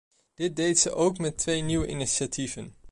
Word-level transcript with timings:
Dit 0.33 0.55
deed 0.55 0.79
ze 0.79 0.93
ook 0.93 1.17
met 1.17 1.37
twee 1.37 1.61
nieuwe 1.61 1.87
initiatieven. 1.87 2.75